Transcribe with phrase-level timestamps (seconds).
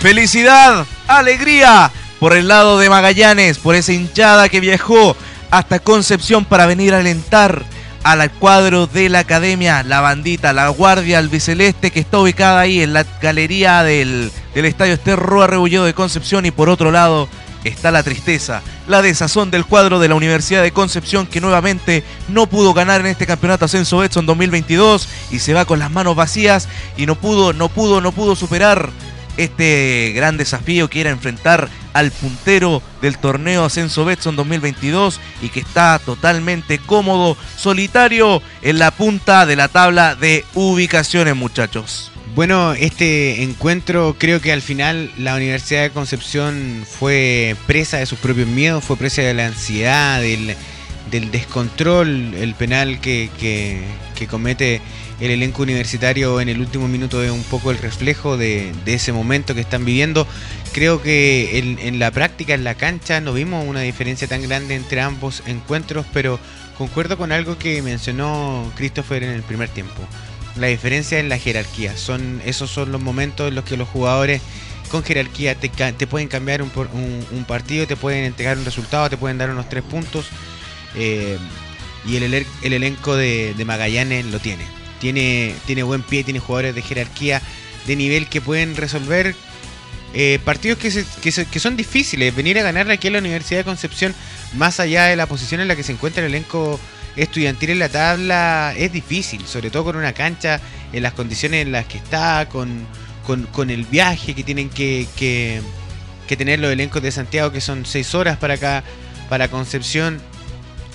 [0.00, 1.90] Felicidad, alegría
[2.20, 5.16] por el lado de Magallanes, por esa hinchada que viajó
[5.50, 7.64] hasta Concepción para venir a alentar
[8.12, 12.92] al cuadro de la academia, la bandita, la guardia albiceleste que está ubicada ahí en
[12.92, 17.28] la galería del, estadio Esterroa Rebulledo de Concepción y por otro lado
[17.64, 22.46] está la tristeza, la desazón del cuadro de la Universidad de Concepción que nuevamente no
[22.46, 26.68] pudo ganar en este campeonato Ascenso Betson 2022 y se va con las manos vacías
[26.96, 28.92] y no pudo, no pudo, no pudo superar
[29.36, 35.60] este gran desafío que era enfrentar al puntero del torneo Ascenso Betson 2022 y que
[35.60, 42.12] está totalmente cómodo, solitario en la punta de la tabla de ubicaciones, muchachos.
[42.34, 48.18] Bueno, este encuentro creo que al final la Universidad de Concepción fue presa de sus
[48.18, 50.54] propios miedos, fue presa de la ansiedad, del,
[51.10, 54.80] descontrol, el penal que, que comete
[55.20, 59.54] el elenco universitario en el último minuto es un poco el reflejo de, ese momento
[59.54, 60.26] que están viviendo.
[60.72, 65.00] Creo que en, la práctica, en la cancha, no vimos una diferencia tan grande entre
[65.00, 66.38] ambos encuentros, pero
[66.76, 70.02] concuerdo con algo que mencionó Christopher en el primer tiempo.
[70.56, 71.96] La diferencia en la jerarquía.
[71.96, 74.42] Son, esos son los momentos en los que los jugadores
[74.90, 76.70] con jerarquía te, pueden cambiar un,
[77.46, 80.26] partido, te pueden entregar un resultado, te pueden dar unos tres puntos.
[80.96, 81.38] Eh,
[82.06, 87.42] y el, elenco de Magallanes lo tiene tiene, tiene buen pie, tiene jugadores de jerarquía
[87.86, 89.34] de nivel que pueden resolver
[90.14, 91.04] eh, partidos que,
[91.50, 92.34] que, son difíciles.
[92.34, 94.14] Venir a ganar aquí en la Universidad de Concepción,
[94.54, 96.80] más allá de la posición en la que se encuentra el elenco
[97.16, 100.60] estudiantil en la tabla, es difícil, sobre todo con una cancha
[100.92, 102.86] en las condiciones en las que está, con,
[103.52, 105.62] con, el viaje que tienen que, que,
[106.36, 108.84] tener los elencos de Santiago, que son seis horas para acá,
[109.28, 110.20] para Concepción.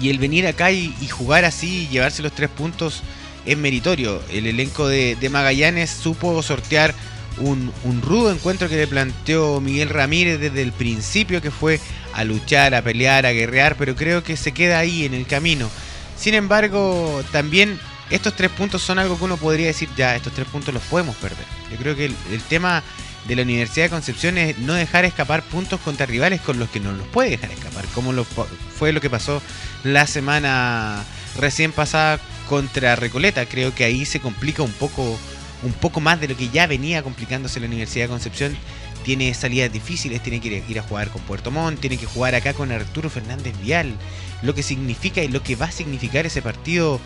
[0.00, 3.02] Y el venir acá y, jugar así y llevarse los tres puntos
[3.44, 4.22] es meritorio.
[4.30, 6.94] El elenco de, Magallanes supo sortear
[7.38, 11.80] un, rudo encuentro que le planteó Miguel Ramírez desde el principio, que fue
[12.12, 15.68] a luchar, a pelear, a guerrear, pero creo que se queda ahí en el camino.
[16.16, 17.78] Sin embargo, también
[18.10, 21.16] estos tres puntos son algo que uno podría decir, ya, estos tres puntos los podemos
[21.16, 21.44] perder.
[21.70, 22.82] Yo creo que el, tema
[23.28, 26.80] de la Universidad de Concepción es no dejar escapar puntos contra rivales con los que
[26.80, 29.42] no los puede dejar escapar, como fue lo que pasó
[29.84, 31.04] la semana
[31.38, 33.46] recién pasada contra Recoleta.
[33.46, 35.18] Creo que ahí se complica un poco,
[35.62, 38.56] un poco más de lo que ya venía complicándose la Universidad de Concepción.
[39.04, 42.54] Tiene salidas difíciles, tiene que ir a jugar con Puerto Montt, tiene que jugar acá
[42.54, 43.94] con Arturo Fernández Vial.
[44.42, 47.00] Lo que significa y lo que va a significar ese partido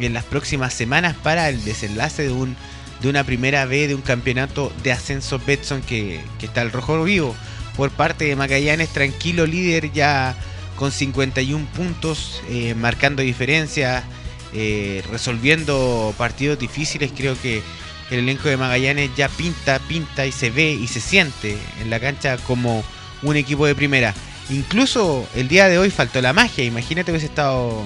[0.00, 2.56] en las próximas semanas para el desenlace de un
[3.04, 7.04] de una primera B de un campeonato de ascenso Betson que, que está el rojo
[7.04, 7.36] vivo
[7.76, 10.34] por parte de Magallanes, tranquilo líder ya
[10.76, 14.04] con 51 puntos, eh, marcando diferencias,
[14.54, 17.12] eh, resolviendo partidos difíciles.
[17.14, 17.62] Creo que
[18.10, 22.00] el elenco de Magallanes ya pinta, pinta y se ve y se siente en la
[22.00, 22.82] cancha como
[23.22, 24.14] un equipo de primera.
[24.48, 26.64] Incluso el día de hoy faltó la magia.
[26.64, 27.84] Imagínate hubiese estado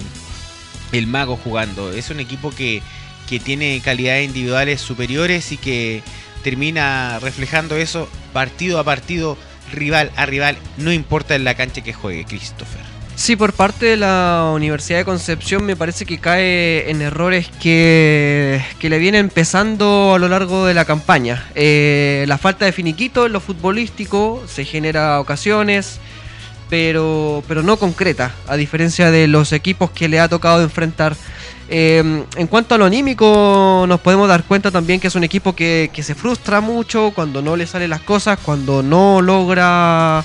[0.93, 1.91] el mago jugando.
[1.91, 2.81] Es un equipo que,
[3.29, 6.01] que tiene calidades individuales superiores y que
[6.43, 9.37] termina reflejando eso partido a partido
[9.71, 12.81] rival a rival, no importa en la cancha que juegue, Christopher.
[13.15, 18.63] Sí, por parte de la Universidad de Concepción me parece que cae en errores que,
[18.81, 21.45] le vienen empezando a lo largo de la campaña.
[21.53, 25.99] Eh, la falta de finiquito en lo futbolístico se genera ocasiones,
[26.69, 31.15] pero, pero no concreta, a diferencia de los equipos que le ha tocado enfrentar.
[31.71, 35.53] Eh, en cuanto a lo anímico, nos podemos dar cuenta también que es un equipo
[35.55, 40.23] que, se frustra mucho cuando no le salen las cosas, cuando no logra.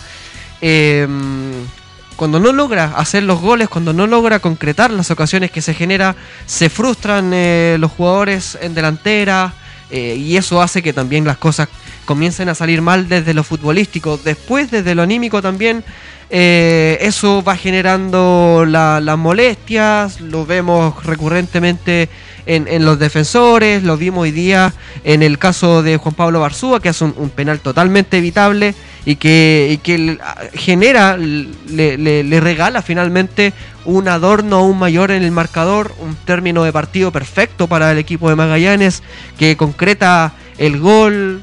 [0.60, 1.06] Eh,
[2.16, 6.15] cuando no logra hacer los goles, cuando no logra concretar las ocasiones que se genera,
[6.47, 9.52] se frustran eh, los jugadores en delantera
[9.90, 11.69] y eso hace que también las cosas
[12.04, 14.19] comiencen a salir mal desde lo futbolístico.
[14.19, 15.84] Después, desde lo anímico también,
[16.31, 22.08] eh, eso va generando las molestias, lo vemos recurrentemente
[22.46, 24.72] en, los defensores, lo vimos hoy día
[25.04, 28.75] en el caso de Juan Pablo Barzúa, que hace un, penal totalmente evitable
[29.06, 30.18] y que,
[30.54, 33.52] genera, le, regala finalmente
[33.84, 38.30] un adorno aún mayor en el marcador, un término de partido perfecto para el equipo
[38.30, 39.02] de Magallanes,
[39.38, 41.42] que concreta el gol,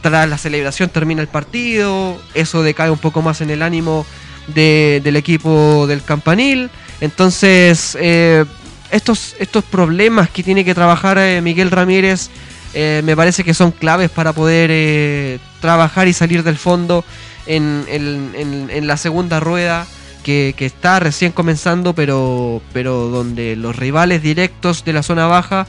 [0.00, 4.06] tras la celebración termina el partido, eso decae un poco más en el ánimo
[4.46, 6.70] del equipo del campanil.
[7.02, 8.44] Entonces, eh,
[8.90, 12.30] estos, estos problemas que tiene que trabajar eh, Miguel Ramírez
[12.72, 17.04] eh, me parece que son claves para poder eh, trabajar y salir del fondo
[17.46, 19.86] en, la segunda rueda.
[20.22, 25.66] Que, está recién comenzando, pero, pero donde los rivales directos de la zona baja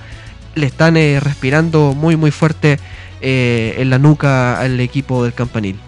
[0.53, 2.77] le están eh, respirando muy muy fuerte
[3.21, 5.80] en la nuca al equipo del campanil.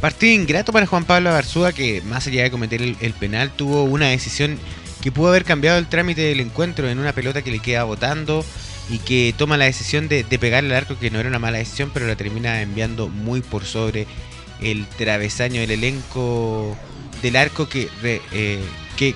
[0.00, 3.84] Partido ingrato para Juan Pablo Garzúa que más allá de cometer el, el penal tuvo
[3.84, 4.58] una decisión
[5.00, 8.44] que pudo haber cambiado el trámite del encuentro en una pelota que le queda botando
[8.88, 11.58] y que toma la decisión de, de pegarle al arco que no era una mala
[11.58, 14.06] decisión pero la termina enviando muy por sobre
[14.60, 16.76] el travesaño del elenco
[17.22, 18.60] del arco que, eh,
[18.96, 19.14] que,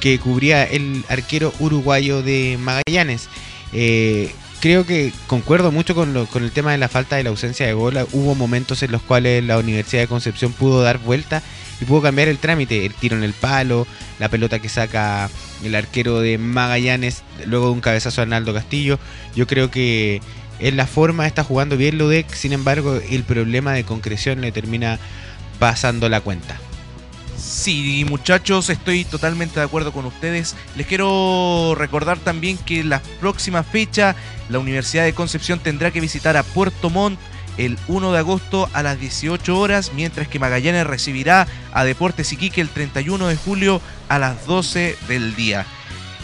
[0.00, 3.28] que cubría el arquero uruguayo de Magallanes.
[3.72, 7.30] Eh, creo que concuerdo mucho con, lo- con el tema de la falta de la
[7.30, 7.98] ausencia de gol.
[8.12, 11.42] Hubo momentos en los cuales la Universidad de Concepción pudo dar vuelta
[11.80, 12.84] y pudo cambiar el trámite.
[12.86, 13.86] El tiro en el palo,
[14.18, 15.30] la pelota que saca
[15.64, 18.98] el arquero de Magallanes, luego de un cabezazo a Arnaldo Castillo.
[19.34, 20.20] Yo creo que
[20.60, 24.98] en la forma está jugando bien Ludek, sin embargo el problema de concreción le termina
[25.60, 26.56] pasando la cuenta.
[27.38, 30.56] Sí, muchachos, estoy totalmente de acuerdo con ustedes.
[30.76, 34.16] Les quiero recordar también que la próxima fecha
[34.48, 37.18] la Universidad de Concepción tendrá que visitar a Puerto Montt
[37.56, 42.60] el 1 de agosto a las 18 horas, mientras que Magallanes recibirá a Deportes Iquique
[42.60, 45.64] el 31 de julio a las 12 del día.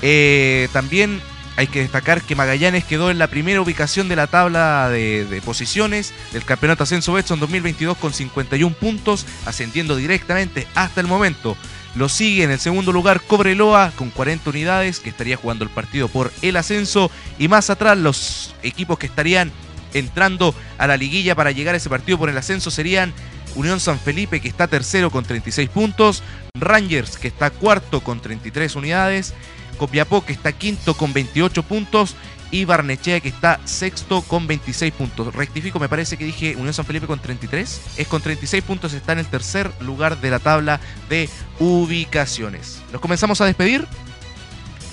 [0.03, 1.21] Eh, también
[1.57, 6.13] hay que destacar que Magallanes quedó en la primera ubicación de la tabla de, posiciones
[6.33, 11.57] del Campeonato Ascenso Betson 2022 con 51 puntos, ascendiendo directamente hasta el momento.
[11.95, 16.09] Lo sigue en el segundo lugar Cobreloa con 40 unidades, que estaría jugando el partido
[16.09, 17.11] por el ascenso.
[17.39, 19.53] Y más atrás los equipos que estarían
[19.93, 23.15] entrando a la liguilla para llegar a ese partido por el ascenso serían
[23.55, 26.25] Unión San Felipe, que está tercero con 36 puntos,
[26.59, 29.33] Rangers, que está cuarto con 33 unidades,
[29.75, 32.17] Copiapó, que está quinto con 28 puntos,
[32.55, 35.35] y Barnechea, que está sexto con 26 puntos.
[35.35, 37.81] Rectifico, me parece que dije Unión San Felipe con 33.
[37.97, 40.79] Es con 36 puntos, está en el tercer lugar de la tabla
[41.09, 41.29] de
[41.59, 42.81] ubicaciones.
[42.93, 43.89] ¿Nos comenzamos a despedir?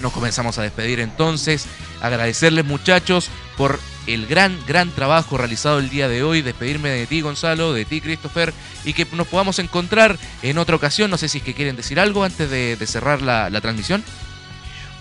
[0.01, 1.67] Nos comenzamos a despedir entonces.
[2.01, 6.41] Agradecerles muchachos por el gran, gran trabajo realizado el día de hoy.
[6.41, 8.55] Despedirme de ti Gonzalo, de ti Christopher
[8.85, 11.11] y que nos podamos encontrar en otra ocasión.
[11.11, 14.03] No sé si es que quieren decir algo antes de, cerrar la transmisión.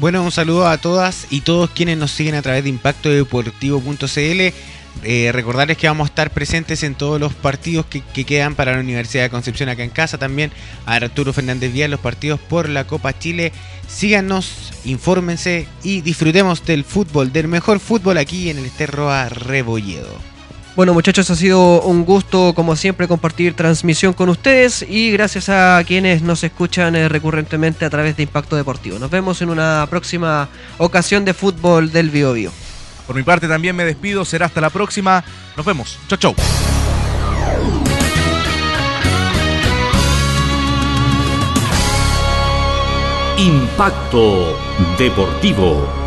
[0.00, 4.54] Bueno, un saludo a todas y todos quienes nos siguen a través de impactodeportivo.cl.
[5.02, 8.72] Eh, recordarles que vamos a estar presentes en todos los partidos que, que quedan para
[8.72, 10.16] la Universidad de Concepción acá en casa.
[10.16, 10.52] También
[10.86, 13.52] a Arturo Fernández Díaz, los partidos por la Copa Chile.
[13.88, 20.29] Síganos, infórmense y disfrutemos del fútbol, del mejor fútbol aquí en el Esterroa Rebolledo.
[20.76, 25.82] Bueno muchachos, ha sido un gusto como siempre compartir transmisión con ustedes y gracias a
[25.84, 28.98] quienes nos escuchan eh, recurrentemente a través de Impacto Deportivo.
[28.98, 32.52] Nos vemos en una próxima ocasión de fútbol del Bio Bio.
[33.10, 34.24] Por mi parte también me despido.
[34.24, 35.24] Será hasta la próxima.
[35.56, 35.98] Nos vemos.
[36.06, 36.34] Chau, chau.
[43.36, 44.56] Impacto
[44.96, 45.99] Deportivo.